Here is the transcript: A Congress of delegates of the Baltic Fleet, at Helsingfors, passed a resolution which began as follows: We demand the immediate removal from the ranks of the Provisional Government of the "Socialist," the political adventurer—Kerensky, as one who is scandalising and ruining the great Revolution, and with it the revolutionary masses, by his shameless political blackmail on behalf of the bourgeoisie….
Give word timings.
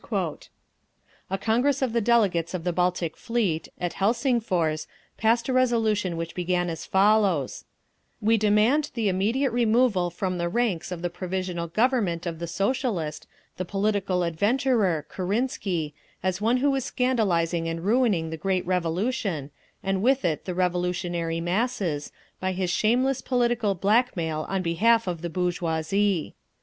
A 1.29 1.37
Congress 1.39 1.83
of 1.83 1.93
delegates 2.03 2.55
of 2.55 2.63
the 2.63 2.73
Baltic 2.73 3.15
Fleet, 3.15 3.67
at 3.79 3.93
Helsingfors, 3.93 4.87
passed 5.15 5.47
a 5.47 5.53
resolution 5.53 6.17
which 6.17 6.33
began 6.33 6.71
as 6.71 6.87
follows: 6.87 7.65
We 8.19 8.35
demand 8.35 8.89
the 8.95 9.09
immediate 9.09 9.51
removal 9.51 10.09
from 10.09 10.39
the 10.39 10.49
ranks 10.49 10.91
of 10.91 11.03
the 11.03 11.11
Provisional 11.11 11.67
Government 11.67 12.25
of 12.25 12.39
the 12.39 12.47
"Socialist," 12.47 13.27
the 13.57 13.63
political 13.63 14.23
adventurer—Kerensky, 14.23 15.93
as 16.23 16.41
one 16.41 16.57
who 16.57 16.73
is 16.73 16.83
scandalising 16.83 17.67
and 17.67 17.85
ruining 17.85 18.31
the 18.31 18.37
great 18.37 18.65
Revolution, 18.65 19.51
and 19.83 20.01
with 20.01 20.25
it 20.25 20.45
the 20.45 20.55
revolutionary 20.55 21.41
masses, 21.41 22.11
by 22.39 22.53
his 22.53 22.71
shameless 22.71 23.21
political 23.21 23.75
blackmail 23.75 24.47
on 24.49 24.63
behalf 24.63 25.05
of 25.05 25.21
the 25.21 25.29
bourgeoisie…. 25.29 26.33